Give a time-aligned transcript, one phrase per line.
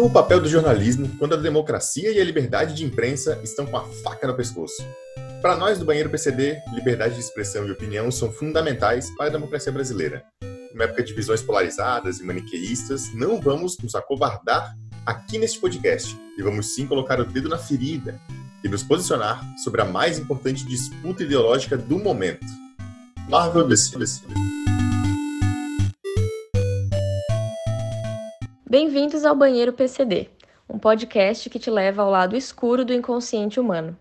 [0.00, 3.76] Qual o papel do jornalismo quando a democracia e a liberdade de imprensa estão com
[3.76, 4.82] a faca no pescoço?
[5.42, 9.70] Para nós do Banheiro PCD, liberdade de expressão e opinião são fundamentais para a democracia
[9.70, 10.24] brasileira.
[10.72, 14.74] Numa época de visões polarizadas e maniqueístas, não vamos nos acovardar
[15.04, 18.18] aqui neste podcast e vamos sim colocar o dedo na ferida
[18.64, 22.46] e nos posicionar sobre a mais importante disputa ideológica do momento.
[23.28, 23.98] Marvel DC.
[28.70, 30.30] Bem-vindos ao Banheiro PCD,
[30.68, 33.98] um podcast que te leva ao lado escuro do inconsciente humano.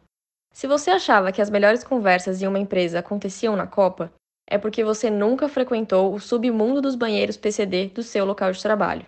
[0.54, 4.14] Se você achava que as melhores conversas em uma empresa aconteciam na Copa,
[4.48, 9.08] é porque você nunca frequentou o submundo dos banheiros PCD do seu local de trabalho.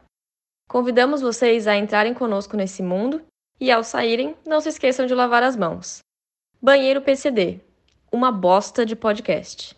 [0.68, 3.22] Convidamos vocês a entrarem conosco nesse mundo
[3.59, 6.00] e, ao saírem, não se esqueçam de lavar as mãos.
[6.59, 7.59] Banheiro PCD
[8.12, 9.78] uma bosta de podcast.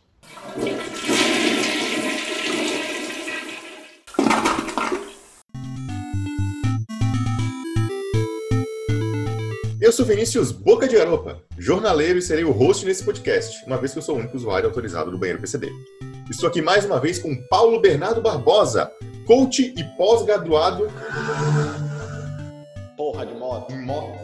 [9.84, 13.92] Eu sou Vinícius Boca de Garopa, jornaleiro e serei o host nesse podcast, uma vez
[13.92, 15.70] que eu sou o único usuário autorizado do banheiro PCD.
[16.31, 18.90] Estou aqui mais uma vez com Paulo Bernardo Barbosa,
[19.28, 20.88] coach e pós-graduado.
[22.95, 23.73] Porra de moto.
[23.73, 24.20] Em moto.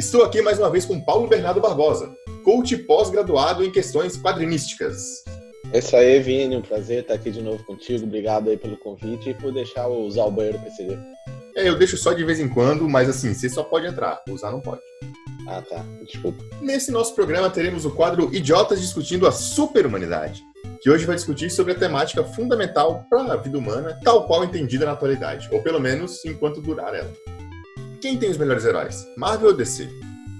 [0.00, 2.10] Estou aqui mais uma vez com Paulo Bernardo Barbosa,
[2.46, 5.22] coach e pós-graduado em questões quadrinísticas.
[5.70, 8.06] É isso aí, Vini, um prazer estar aqui de novo contigo.
[8.06, 10.96] Obrigado aí pelo convite e por deixar eu usar o banheiro PCD.
[11.56, 14.52] É, eu deixo só de vez em quando, mas assim, você só pode entrar, usar
[14.52, 14.82] não pode.
[15.48, 15.82] Ah, tá.
[16.04, 16.44] Desculpa.
[16.60, 20.42] Nesse nosso programa teremos o quadro Idiotas Discutindo a Superhumanidade,
[20.82, 24.84] que hoje vai discutir sobre a temática fundamental para a vida humana, tal qual entendida
[24.84, 27.10] na atualidade, ou pelo menos enquanto durar ela.
[28.02, 29.88] Quem tem os melhores heróis, Marvel ou DC?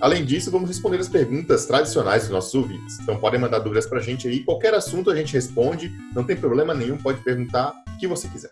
[0.02, 2.98] Além disso, vamos responder as perguntas tradicionais dos nossos ouvintes.
[3.00, 6.74] Então podem mandar dúvidas pra gente aí, qualquer assunto a gente responde, não tem problema
[6.74, 8.50] nenhum, pode perguntar o que você quiser.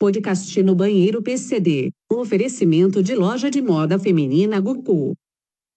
[0.00, 1.92] Podcast no Banheiro PCD.
[2.10, 5.14] Um oferecimento de loja de moda feminina Goku.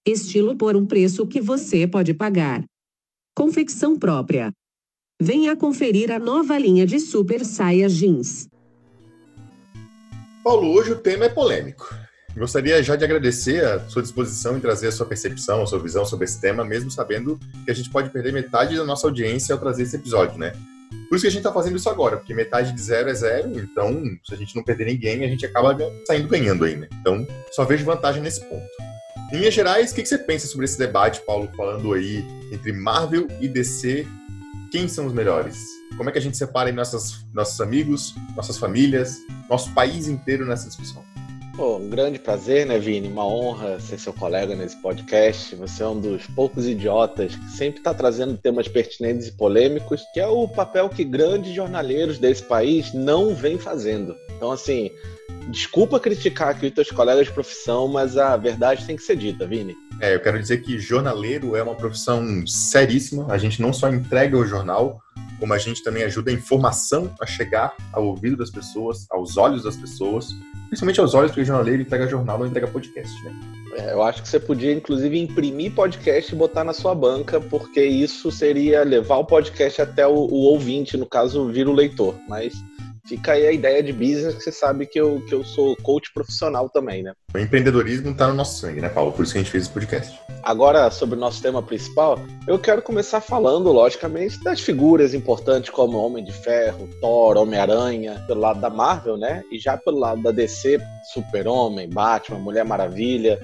[0.08, 2.64] Estilo por um preço que você pode pagar.
[3.36, 4.50] Confecção própria.
[5.20, 8.48] Venha conferir a nova linha de super saias jeans.
[10.42, 11.94] Paulo, hoje o tema é polêmico.
[12.34, 16.06] Gostaria já de agradecer a sua disposição em trazer a sua percepção, a sua visão
[16.06, 19.60] sobre esse tema, mesmo sabendo que a gente pode perder metade da nossa audiência ao
[19.60, 20.54] trazer esse episódio, né?
[21.08, 23.52] Por isso que a gente está fazendo isso agora, porque metade de zero é zero,
[23.58, 26.88] então se a gente não perder ninguém, a gente acaba saindo ganhando aí, né?
[27.00, 28.66] Então, só vejo vantagem nesse ponto.
[29.32, 33.26] Em linhas gerais, o que você pensa sobre esse debate, Paulo, falando aí entre Marvel
[33.40, 34.06] e DC?
[34.70, 35.56] Quem são os melhores?
[35.96, 39.18] Como é que a gente separa nossos, nossos amigos, nossas famílias,
[39.48, 41.04] nosso país inteiro nessa discussão?
[41.56, 43.06] Pô, um grande prazer, né, Vini?
[43.06, 45.54] Uma honra ser seu colega nesse podcast.
[45.54, 50.18] Você é um dos poucos idiotas que sempre está trazendo temas pertinentes e polêmicos, que
[50.18, 54.16] é o papel que grandes jornaleiros desse país não vêm fazendo.
[54.36, 54.90] Então, assim,
[55.48, 59.46] desculpa criticar aqui os teus colegas de profissão, mas a verdade tem que ser dita,
[59.46, 59.76] Vini.
[60.00, 63.32] É, eu quero dizer que jornaleiro é uma profissão seríssima.
[63.32, 65.00] A gente não só entrega o jornal,
[65.38, 69.62] como a gente também ajuda a informação a chegar ao ouvido das pessoas, aos olhos
[69.62, 70.34] das pessoas
[70.68, 73.32] principalmente aos olhos, porque jornaleiro entrega jornal, não entrega podcast, né?
[73.76, 77.84] É, eu acho que você podia, inclusive, imprimir podcast e botar na sua banca, porque
[77.84, 82.14] isso seria levar o podcast até o, o ouvinte, no caso, vir o leitor.
[82.28, 82.54] Mas
[83.06, 86.12] fica aí a ideia de business, que você sabe que eu, que eu sou coach
[86.12, 87.12] profissional também, né?
[87.34, 89.12] O empreendedorismo está no nosso sangue, né, Paulo?
[89.12, 90.18] Por isso que a gente fez esse podcast.
[90.42, 95.98] Agora, sobre o nosso tema principal, eu quero começar falando, logicamente, das figuras importantes como
[95.98, 99.42] Homem de Ferro, Thor, Homem-Aranha, pelo lado da Marvel, né?
[99.50, 100.80] E já pelo lado da DC,
[101.12, 103.40] Super-Homem, Batman, Mulher Maravilha.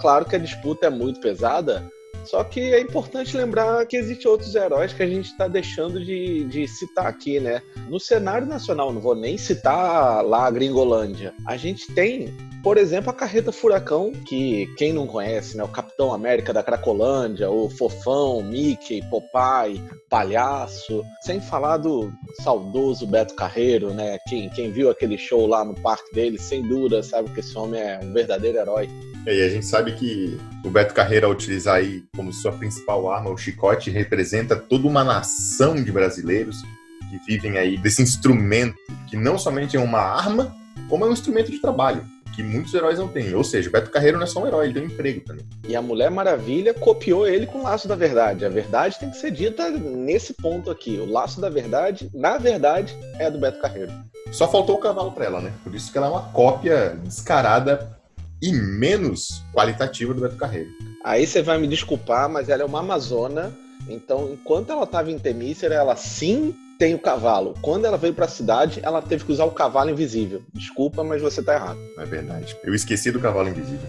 [0.00, 1.84] Claro que a disputa é muito pesada,
[2.24, 6.44] só que é importante lembrar que existem outros heróis que a gente está deixando de,
[6.44, 7.62] de citar aqui, né?
[7.88, 11.34] No cenário nacional, não vou nem citar lá a Gringolândia.
[11.46, 12.34] A gente tem
[12.64, 15.62] por exemplo, a Carreta Furacão, que quem não conhece, né?
[15.62, 21.04] O Capitão América da Cracolândia, o Fofão, Mickey, Popeye, Palhaço.
[21.20, 22.10] Sem falar do
[22.42, 24.16] saudoso Beto Carreiro, né?
[24.26, 27.82] Quem, quem viu aquele show lá no parque dele, sem dúvida, sabe que esse homem
[27.82, 28.88] é um verdadeiro herói.
[29.26, 33.28] E a gente sabe que o Beto Carreiro, ao utilizar aí como sua principal arma
[33.28, 36.62] o chicote, representa toda uma nação de brasileiros
[37.10, 38.78] que vivem aí desse instrumento,
[39.10, 40.56] que não somente é uma arma,
[40.88, 43.34] como é um instrumento de trabalho que muitos heróis não têm.
[43.34, 45.46] Ou seja, o Beto Carreiro não é só um herói, ele tem um emprego também.
[45.68, 48.44] E a Mulher Maravilha copiou ele com o Laço da Verdade.
[48.44, 50.98] A verdade tem que ser dita nesse ponto aqui.
[50.98, 53.92] O Laço da Verdade, na verdade, é do Beto Carreiro.
[54.32, 55.52] Só faltou o cavalo para ela, né?
[55.62, 57.96] Por isso que ela é uma cópia descarada
[58.42, 60.70] e menos qualitativa do Beto Carreiro.
[61.04, 63.52] Aí você vai me desculpar, mas ela é uma amazona.
[63.88, 67.54] Então, enquanto ela estava em Temícera, ela sim tem o cavalo.
[67.62, 70.42] Quando ela veio para a cidade, ela teve que usar o cavalo invisível.
[70.52, 71.78] Desculpa, mas você tá errado.
[71.98, 72.56] É verdade.
[72.64, 73.88] Eu esqueci do cavalo invisível.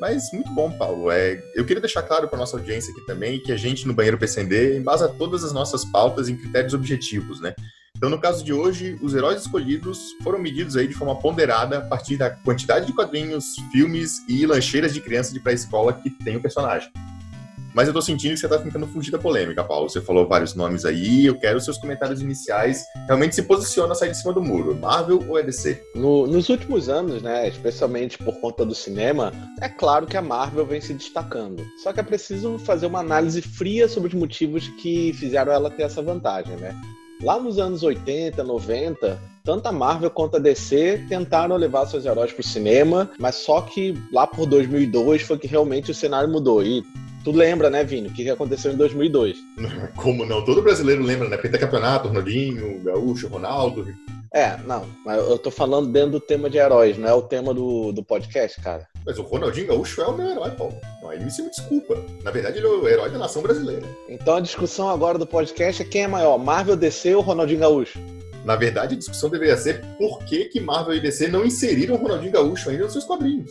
[0.00, 1.10] Mas muito bom, Paulo.
[1.10, 4.18] É, eu queria deixar claro para nossa audiência aqui também que a gente no Banheiro
[4.18, 7.54] PCD embasa todas as nossas pautas em critérios objetivos, né?
[7.96, 11.80] Então, no caso de hoje, os heróis escolhidos foram medidos aí de forma ponderada a
[11.80, 16.42] partir da quantidade de quadrinhos, filmes e lancheiras de criança de pré-escola que tem o
[16.42, 16.90] personagem.
[17.74, 19.88] Mas eu tô sentindo que você tá tentando fugir da polêmica, Paulo.
[19.88, 22.84] Você falou vários nomes aí, eu quero seus comentários iniciais.
[23.06, 25.82] Realmente se posiciona sair de cima do muro, Marvel ou EDC?
[25.96, 30.64] No, nos últimos anos, né, especialmente por conta do cinema, é claro que a Marvel
[30.64, 31.64] vem se destacando.
[31.82, 35.82] Só que é preciso fazer uma análise fria sobre os motivos que fizeram ela ter
[35.82, 36.74] essa vantagem, né?
[37.22, 42.32] Lá nos anos 80, 90, tanto a Marvel quanto a DC tentaram levar seus heróis
[42.32, 46.62] para o cinema, mas só que lá por 2002 foi que realmente o cenário mudou.
[46.62, 46.82] E
[47.24, 49.38] Tu lembra, né, Vini, o que aconteceu em 2002?
[49.96, 50.44] Como não?
[50.44, 51.38] Todo brasileiro lembra, né?
[51.38, 53.86] Pentacampeonato, Ronaldinho, Gaúcho, Ronaldo.
[54.34, 57.54] É, não, mas eu tô falando dentro do tema de heróis, não é o tema
[57.54, 58.86] do, do podcast, cara.
[59.06, 60.74] Mas o Ronaldinho Gaúcho é o meu herói, Paulo.
[61.00, 61.96] Não, ele me se me desculpa.
[62.22, 63.86] Na verdade, ele é o herói da nação brasileira.
[64.06, 67.98] Então a discussão agora do podcast é quem é maior, Marvel, DC ou Ronaldinho Gaúcho?
[68.44, 71.98] Na verdade, a discussão deveria ser por que, que Marvel e DC não inseriram o
[71.98, 73.50] Ronaldinho Gaúcho ainda nos seus quadrinhos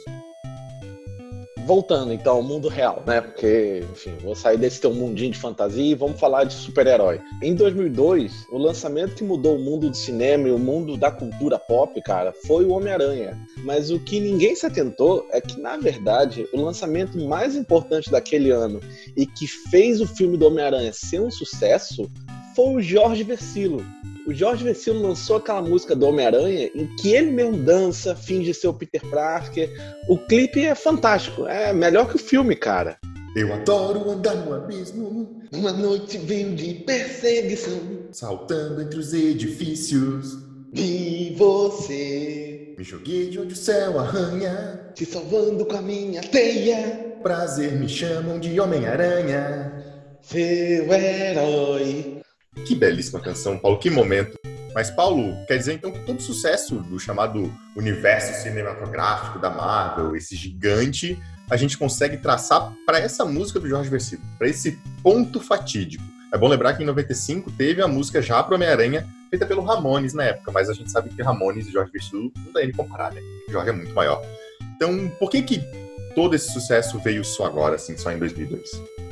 [1.65, 3.21] voltando então ao mundo real, né?
[3.21, 7.21] Porque, enfim, vou sair desse teu mundinho de fantasia e vamos falar de super-herói.
[7.41, 11.57] Em 2002, o lançamento que mudou o mundo do cinema e o mundo da cultura
[11.57, 13.37] pop, cara, foi o Homem-Aranha.
[13.63, 18.51] Mas o que ninguém se atentou é que, na verdade, o lançamento mais importante daquele
[18.51, 18.79] ano
[19.15, 22.09] e que fez o filme do Homem-Aranha ser um sucesso
[22.55, 23.83] foi o Jorge Versilo,
[24.25, 28.69] o Jorge Vecino lançou aquela música do Homem-Aranha em que ele mesmo dança, finge ser
[28.69, 29.69] o Peter Parker.
[30.07, 32.97] O clipe é fantástico, é melhor que o filme, cara.
[33.35, 40.37] Eu adoro andar no abismo, uma noite veio de perseguição, saltando entre os edifícios.
[40.71, 47.11] Vi você, me joguei de onde o céu arranha, se salvando com a minha teia.
[47.21, 49.73] Prazer me chamam de Homem-Aranha,
[50.21, 52.22] seu herói.
[52.65, 54.37] Que belíssima canção, Paulo, que momento.
[54.73, 60.35] Mas, Paulo, quer dizer então que todo sucesso do chamado universo cinematográfico da Marvel, esse
[60.35, 61.19] gigante,
[61.49, 66.03] a gente consegue traçar para essa música do Jorge Versilo, para esse ponto fatídico.
[66.33, 70.15] É bom lembrar que em 95 teve a música já para Homem-Aranha, feita pelo Ramones
[70.15, 73.13] na época, mas a gente sabe que Ramones e Jorge Versilo não dá nem comparar,
[73.13, 73.21] né?
[73.47, 74.19] O Jorge é muito maior.
[74.75, 75.82] Então, por que que
[76.15, 78.69] todo esse sucesso veio só agora, assim, só em 2002?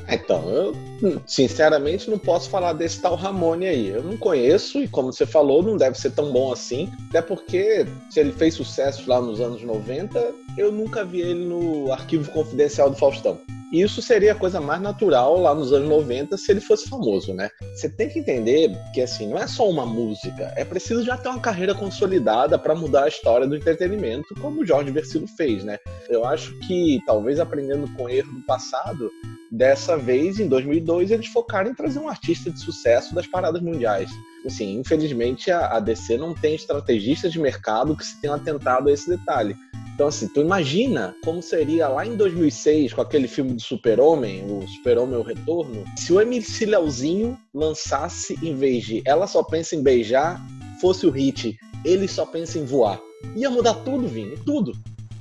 [0.09, 3.87] Então, eu sinceramente não posso falar desse tal Ramone aí.
[3.87, 6.91] Eu não conheço e, como você falou, não deve ser tão bom assim.
[7.09, 11.91] Até porque, se ele fez sucesso lá nos anos 90, eu nunca vi ele no
[11.93, 13.39] arquivo confidencial do Faustão.
[13.71, 17.49] Isso seria a coisa mais natural lá nos anos 90 se ele fosse famoso, né?
[17.73, 21.29] Você tem que entender que, assim, não é só uma música, é preciso já ter
[21.29, 25.77] uma carreira consolidada para mudar a história do entretenimento, como o Jorge Versilo fez, né?
[26.09, 29.09] Eu acho que, talvez aprendendo com o erro do passado,
[29.49, 34.09] dessa vez, em 2002, eles focaram em trazer um artista de sucesso das paradas mundiais.
[34.45, 39.09] Assim, infelizmente, a DC não tem estrategistas de mercado que se tenham atentado a esse
[39.09, 39.55] detalhe.
[40.01, 44.67] Então, assim, tu imagina como seria lá em 2006, com aquele filme do Super-Homem, o
[44.67, 49.83] Super-Homem O Retorno, se o MC Leozinho lançasse, em vez de Ela Só Pensa em
[49.83, 50.43] Beijar,
[50.81, 51.55] fosse o hit
[51.85, 52.99] Ele Só Pensa em Voar.
[53.35, 54.73] Ia mudar tudo, Vini, tudo.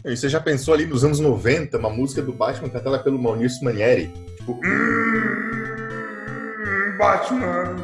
[0.02, 3.62] E você já pensou ali nos anos 90, uma música do Batman cantada pelo Maurício
[3.62, 4.10] Manieri?
[4.38, 5.90] Tipo, hum,
[6.99, 7.76] Batman.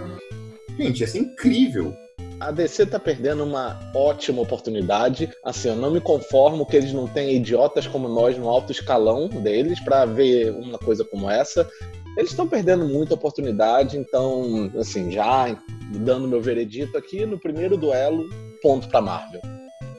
[0.78, 1.94] Gente, ia ser incrível
[2.38, 5.30] a DC tá perdendo uma ótima oportunidade.
[5.44, 9.28] Assim, eu não me conformo que eles não tenham idiotas como nós no alto escalão
[9.28, 11.68] deles para ver uma coisa como essa.
[12.16, 15.54] Eles estão perdendo muita oportunidade, então, assim, já
[15.96, 18.24] dando meu veredito aqui, no primeiro duelo,
[18.62, 19.40] ponto para Marvel.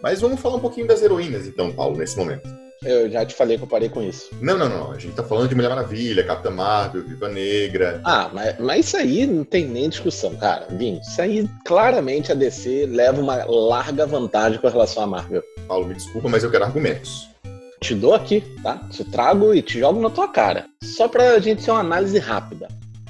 [0.02, 2.67] Mas vamos falar um pouquinho das heroínas, então, Paulo, nesse momento.
[2.88, 4.30] Eu já te falei que eu parei com isso.
[4.40, 4.92] Não, não, não.
[4.94, 8.00] A gente tá falando de Mulher Maravilha, Capitã Marvel, Viva Negra.
[8.06, 10.68] Ah, mas, mas isso aí não tem nem discussão, cara.
[10.70, 15.44] Vim, isso aí claramente a DC leva uma larga vantagem com relação à Marvel.
[15.68, 17.28] Paulo, me desculpa, mas eu quero argumentos.
[17.82, 18.78] Te dou aqui, tá?
[18.90, 20.66] Te trago e te jogo na tua cara.
[20.82, 22.70] Só pra gente ter uma análise rápida.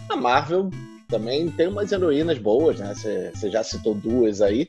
[0.10, 0.72] A Marvel
[1.08, 2.96] também tem umas heroínas boas, né?
[2.96, 4.68] Você já citou duas aí.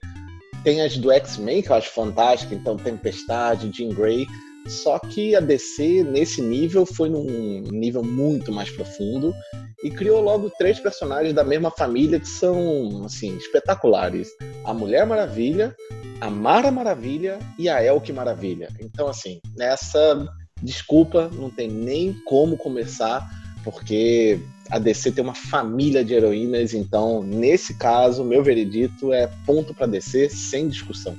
[0.63, 4.27] Tem as do X-Men, que eu acho fantástica, então Tempestade, Jean Grey
[4.69, 9.35] só que a DC, nesse nível, foi num nível muito mais profundo
[9.83, 14.29] e criou logo três personagens da mesma família que são, assim, espetaculares.
[14.65, 15.75] A Mulher Maravilha,
[16.21, 18.69] a Mara Maravilha e a Elke Maravilha.
[18.81, 20.27] Então, assim, nessa
[20.63, 23.27] desculpa, não tem nem como começar
[23.65, 29.75] porque a DC tem uma família de heroínas, então, nesse caso, meu veredito é ponto
[29.75, 31.17] para DC sem discussão.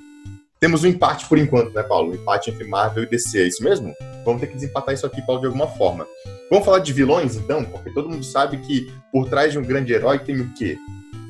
[0.59, 2.11] Temos um empate por enquanto, né, Paulo?
[2.11, 3.95] Um empate entre Marvel e DC, é isso mesmo?
[4.25, 6.05] Vamos ter que desempatar isso aqui, Paulo, de alguma forma.
[6.49, 7.63] Vamos falar de vilões, então?
[7.63, 10.77] Porque todo mundo sabe que por trás de um grande herói tem o quê?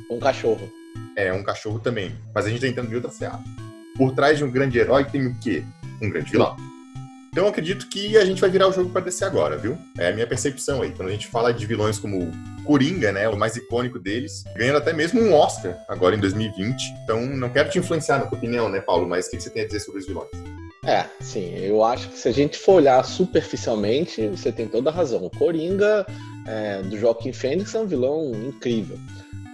[0.09, 0.71] Um cachorro.
[1.15, 2.12] É, um cachorro também.
[2.33, 3.39] Mas a gente tá entrando em outra seara.
[3.95, 5.63] Por trás de um grande herói tem o quê?
[6.01, 6.57] Um grande vilão.
[7.31, 9.77] Então eu acredito que a gente vai virar o jogo para descer agora, viu?
[9.98, 10.91] É a minha percepção aí.
[10.91, 12.31] Quando a gente fala de vilões como
[12.65, 16.93] Coringa, né, o mais icônico deles, ganhando até mesmo um Oscar agora em 2020.
[17.03, 19.07] Então não quero te influenciar na tua opinião, né, Paulo?
[19.07, 20.29] Mas o que você tem a dizer sobre os vilões?
[20.83, 24.93] É, sim, eu acho que se a gente for olhar superficialmente, você tem toda a
[24.93, 25.25] razão.
[25.25, 26.05] O Coringa
[26.48, 28.98] é, do Joaquim Fênix é um vilão incrível.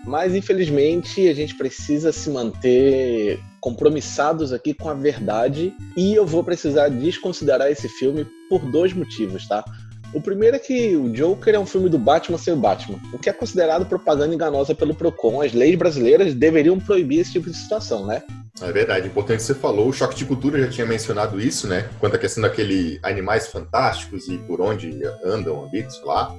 [0.05, 6.43] Mas, infelizmente, a gente precisa se manter compromissados aqui com a verdade e eu vou
[6.43, 9.65] precisar desconsiderar esse filme por dois motivos, tá?
[10.13, 13.17] O primeiro é que o Joker é um filme do Batman sem o Batman, o
[13.17, 15.41] que é considerado propaganda enganosa pelo Procon.
[15.41, 18.23] As leis brasileiras deveriam proibir esse tipo de situação, né?
[18.61, 19.89] É verdade, importante que você falou.
[19.89, 21.89] O Choque de Cultura já tinha mencionado isso, né?
[21.99, 26.33] Quanto à questão daquele animais fantásticos e por onde andam, habitam, lá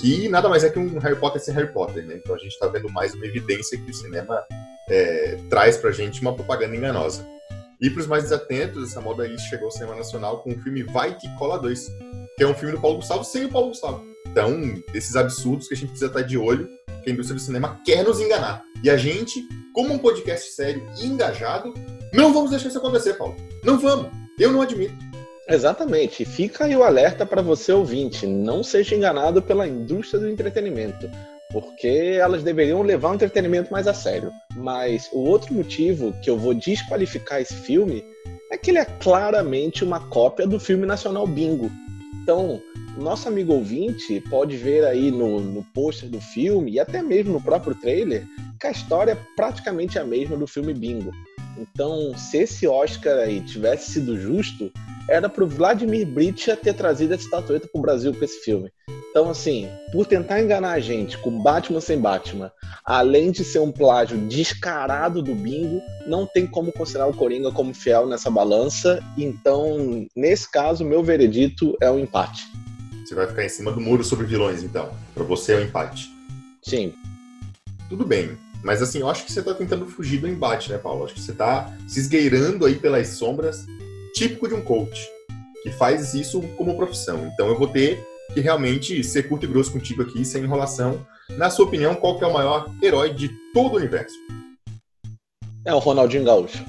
[0.00, 2.16] que nada mais é que um Harry Potter sem Harry Potter, né?
[2.16, 4.44] Então a gente está vendo mais uma evidência que o cinema
[4.88, 7.26] é, traz pra gente uma propaganda enganosa.
[7.80, 10.82] E para os mais desatentos, essa moda aí chegou ao cinema nacional com o filme
[10.82, 11.86] Vai Que Cola 2,
[12.36, 14.04] que é um filme do Paulo Gustavo sem o Paulo Gustavo.
[14.26, 16.68] Então, esses absurdos que a gente precisa estar de olho,
[17.02, 18.62] que a indústria do cinema quer nos enganar.
[18.82, 21.72] E a gente, como um podcast sério e engajado,
[22.12, 23.36] não vamos deixar isso acontecer, Paulo.
[23.62, 24.10] Não vamos.
[24.38, 24.94] Eu não admito.
[25.48, 26.24] Exatamente.
[26.24, 28.26] Fica aí o alerta para você ouvinte.
[28.26, 31.10] Não seja enganado pela indústria do entretenimento,
[31.52, 34.30] porque elas deveriam levar o entretenimento mais a sério.
[34.56, 38.04] Mas o outro motivo que eu vou desqualificar esse filme
[38.50, 41.70] é que ele é claramente uma cópia do filme nacional Bingo.
[42.22, 42.62] Então,
[42.96, 47.42] nosso amigo ouvinte pode ver aí no, no pôster do filme e até mesmo no
[47.42, 48.24] próprio trailer
[48.58, 51.10] que a história é praticamente a mesma do filme Bingo.
[51.58, 54.72] Então, se esse Oscar aí tivesse sido justo,
[55.08, 58.70] era pro Vladimir Bricha ter trazido essa estatueta pro Brasil com esse filme.
[59.10, 62.50] Então, assim, por tentar enganar a gente com Batman sem Batman,
[62.84, 67.72] além de ser um plágio descarado do bingo, não tem como considerar o Coringa como
[67.72, 69.00] fiel nessa balança.
[69.16, 72.42] Então, nesse caso, meu veredito é um empate.
[73.04, 74.90] Você vai ficar em cima do muro sobre vilões, então.
[75.14, 76.10] Para você é o um empate.
[76.62, 76.92] Sim.
[77.88, 78.36] Tudo bem.
[78.64, 81.04] Mas assim, eu acho que você tá tentando fugir do embate, né, Paulo?
[81.04, 83.66] Acho que você tá se esgueirando aí pelas sombras
[84.14, 85.06] típico de um coach,
[85.62, 87.30] que faz isso como profissão.
[87.32, 88.02] Então eu vou ter
[88.32, 91.06] que realmente ser curto e grosso contigo aqui, sem enrolação.
[91.36, 94.16] Na sua opinião, qual que é o maior herói de todo o universo?
[95.66, 96.64] É o Ronaldinho Gaúcho.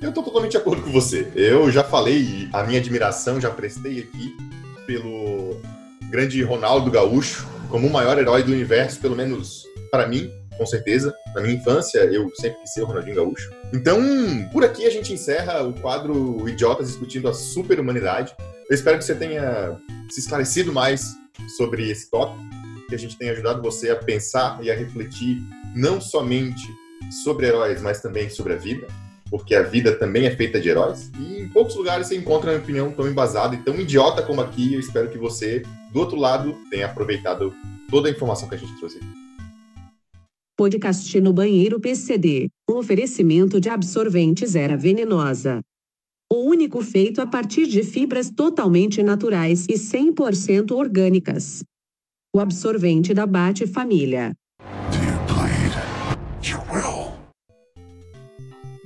[0.00, 1.30] Eu estou totalmente de acordo com você.
[1.34, 4.34] Eu já falei a minha admiração, já prestei aqui
[4.86, 5.60] pelo
[6.08, 11.14] grande Ronaldo Gaúcho como o maior herói do universo, pelo menos para mim com certeza.
[11.34, 13.52] Na minha infância, eu sempre quis ser o Ronaldinho Gaúcho.
[13.72, 14.00] Então,
[14.52, 18.34] por aqui a gente encerra o quadro Idiotas discutindo a super-humanidade.
[18.68, 19.78] Eu espero que você tenha
[20.10, 21.16] se esclarecido mais
[21.56, 22.42] sobre esse tópico,
[22.88, 25.42] que a gente tenha ajudado você a pensar e a refletir
[25.74, 26.62] não somente
[27.22, 28.86] sobre heróis, mas também sobre a vida,
[29.30, 31.10] porque a vida também é feita de heróis.
[31.18, 34.74] E em poucos lugares você encontra uma opinião tão embasada e tão idiota como aqui.
[34.74, 37.52] Eu espero que você, do outro lado, tenha aproveitado
[37.90, 39.25] toda a informação que a gente trouxe aqui.
[40.58, 42.48] Podcast no banheiro PCD.
[42.66, 45.60] Um oferecimento de absorventes era venenosa.
[46.32, 51.62] O único feito a partir de fibras totalmente naturais e 100% orgânicas.
[52.34, 54.32] O absorvente da Bate Família.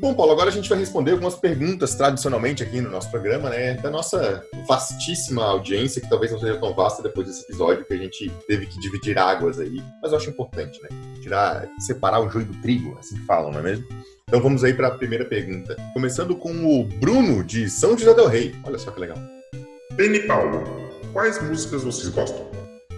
[0.00, 3.74] Bom, Paulo, agora a gente vai responder algumas perguntas tradicionalmente aqui no nosso programa, né?
[3.74, 7.98] Da nossa vastíssima audiência, que talvez não seja tão vasta depois desse episódio, que a
[7.98, 9.82] gente teve que dividir águas aí.
[10.00, 10.88] Mas eu acho importante, né?
[11.20, 13.84] Tirar, separar o joio do trigo, assim que falam, não é mesmo?
[14.26, 15.76] Então vamos aí para a primeira pergunta.
[15.92, 18.54] Começando com o Bruno, de São José del Rei.
[18.64, 19.18] Olha só que legal.
[19.92, 20.64] Beni Paulo,
[21.12, 22.48] quais músicas vocês gostam?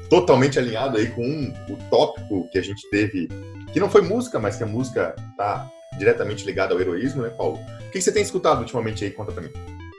[0.09, 3.26] Totalmente alinhado aí com o tópico que a gente teve,
[3.73, 5.68] que não foi música, mas que a música tá
[5.99, 7.59] diretamente ligado ao heroísmo, né, Paulo?
[7.87, 9.11] O que você tem escutado ultimamente aí?
[9.11, 9.51] Conta pra mim.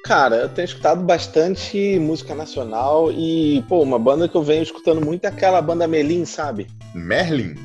[0.03, 5.03] Cara, eu tenho escutado bastante música nacional e, pô, uma banda que eu venho escutando
[5.03, 6.67] muito é aquela banda Melim, sabe?
[6.93, 7.55] Merlin?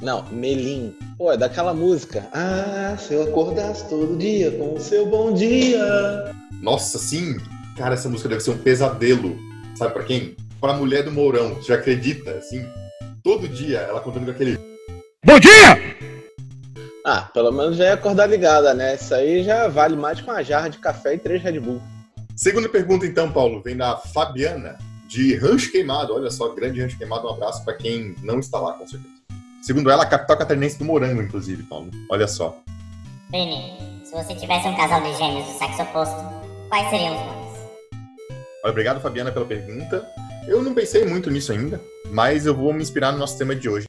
[0.00, 0.94] Não, Melim.
[1.16, 2.28] Pô, é daquela música.
[2.32, 6.32] Ah, se eu acordasse todo dia com o seu bom dia.
[6.62, 7.36] Nossa, sim!
[7.76, 9.36] Cara, essa música deve ser um pesadelo.
[9.74, 10.36] Sabe pra quem?
[10.60, 11.56] Pra mulher do Mourão.
[11.56, 12.30] Você já acredita?
[12.30, 12.64] Assim,
[13.24, 14.56] todo dia ela contando com aquele.
[15.24, 15.87] Bom dia!
[17.10, 18.94] Ah, pelo menos já é acordar ligada, né?
[18.94, 21.80] Isso aí já vale mais que uma jarra de café e três Red Bull.
[22.36, 26.14] Segunda pergunta, então, Paulo, vem da Fabiana, de Rancho Queimado.
[26.14, 27.26] Olha só, grande Rancho Queimado.
[27.26, 29.14] Um abraço para quem não está lá, com certeza.
[29.62, 31.90] Segundo ela, a capital catarinense do morango, inclusive, Paulo.
[32.10, 32.54] Olha só.
[33.30, 36.14] Vini, se você tivesse um casal de gêmeos do sexo oposto,
[36.68, 37.58] quais seriam os nomes?
[38.66, 40.06] Obrigado, Fabiana, pela pergunta.
[40.46, 43.66] Eu não pensei muito nisso ainda, mas eu vou me inspirar no nosso tema de
[43.66, 43.87] hoje.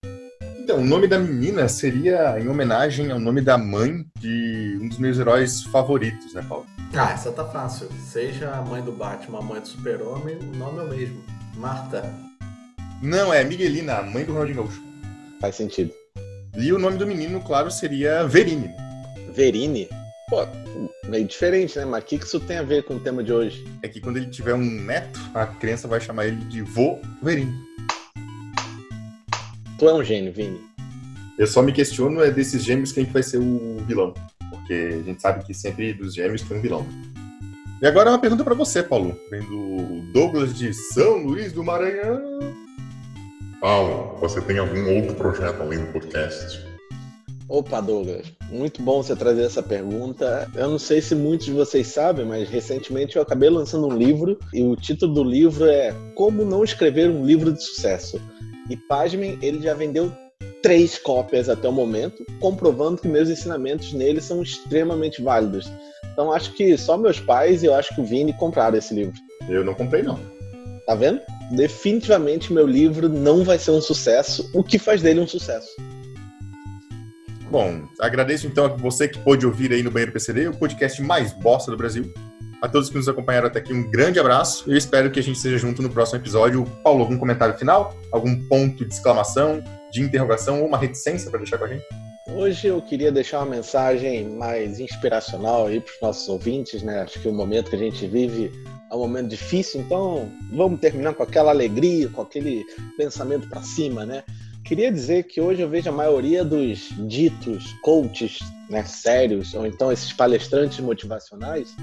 [0.69, 4.99] Então, o nome da menina seria em homenagem ao nome da mãe de um dos
[4.99, 6.67] meus heróis favoritos, né, Paulo?
[6.93, 7.89] Ah, essa tá fácil.
[7.99, 11.23] Seja a mãe do Batman, a mãe do Super-Homem, o nome é o mesmo.
[11.55, 12.13] Marta.
[13.01, 14.83] Não, é Miguelina, a mãe do Ronaldinho Gaúcho.
[15.41, 15.91] Faz sentido.
[16.55, 18.69] E o nome do menino, claro, seria Verine.
[19.33, 19.89] Verine?
[20.29, 20.45] Pô,
[21.07, 21.85] meio diferente, né?
[21.85, 23.65] Mas o que que isso tem a ver com o tema de hoje?
[23.81, 27.68] É que quando ele tiver um neto, a criança vai chamar ele de vô Verine.
[29.79, 30.59] Tu é um gênio, Vini.
[31.37, 34.13] Eu só me questiono é desses gêmeos quem que vai ser o vilão.
[34.49, 36.85] Porque a gente sabe que sempre dos gêmeos tem um vilão.
[37.81, 39.17] E agora uma pergunta pra você, Paulo.
[39.31, 42.21] Vem do Douglas de São Luís do Maranhão.
[43.61, 46.61] Paulo, você tem algum outro projeto além do podcast?
[47.47, 50.51] Opa, Douglas, muito bom você trazer essa pergunta.
[50.53, 54.37] Eu não sei se muitos de vocês sabem, mas recentemente eu acabei lançando um livro
[54.53, 58.21] e o título do livro é Como Não Escrever um Livro de Sucesso.
[58.69, 60.11] E pasmem, ele já vendeu
[60.61, 65.71] três cópias até o momento, comprovando que meus ensinamentos nele são extremamente válidos.
[66.11, 69.13] Então acho que só meus pais e eu acho que o Vini compraram esse livro.
[69.47, 70.19] Eu não comprei, não.
[70.85, 71.21] Tá vendo?
[71.51, 75.69] Definitivamente meu livro não vai ser um sucesso, o que faz dele um sucesso.
[77.49, 81.33] Bom, agradeço então a você que pôde ouvir aí no Banheiro PCD, o podcast mais
[81.33, 82.13] bosta do Brasil.
[82.61, 84.69] A todos que nos acompanharam até aqui, um grande abraço.
[84.69, 86.65] Eu espero que a gente esteja junto no próximo episódio.
[86.83, 87.95] Paulo, algum comentário final?
[88.11, 91.85] Algum ponto de exclamação, de interrogação ou uma reticência para deixar com a gente?
[92.27, 96.99] Hoje eu queria deixar uma mensagem mais inspiracional aí para os nossos ouvintes, né?
[96.99, 98.51] Acho que o momento que a gente vive
[98.91, 102.65] é um momento difícil, então vamos terminar com aquela alegria, com aquele
[102.97, 104.21] pensamento para cima, né?
[104.65, 109.91] Queria dizer que hoje eu vejo a maioria dos ditos coaches, né, sérios, ou então
[109.91, 111.73] esses palestrantes motivacionais,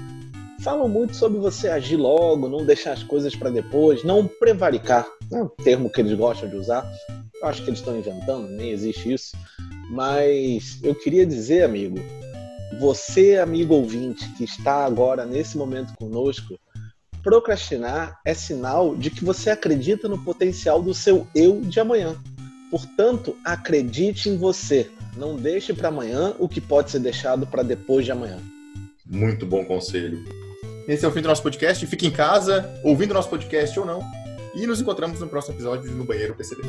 [0.67, 5.41] falam muito sobre você agir logo, não deixar as coisas para depois, não prevaricar, é
[5.41, 6.85] um termo que eles gostam de usar.
[7.35, 9.31] Eu acho que eles estão inventando, nem existe isso.
[9.89, 11.95] Mas eu queria dizer, amigo,
[12.81, 16.59] você, amigo ouvinte, que está agora nesse momento conosco,
[17.23, 22.13] procrastinar é sinal de que você acredita no potencial do seu eu de amanhã.
[22.69, 24.91] Portanto, acredite em você.
[25.15, 28.41] Não deixe para amanhã o que pode ser deixado para depois de amanhã.
[29.05, 30.25] Muito bom conselho.
[30.87, 31.85] Esse é o fim do nosso podcast.
[31.85, 33.99] Fique em casa, ouvindo nosso podcast ou não.
[34.55, 36.61] E nos encontramos no próximo episódio no Banheiro PCD.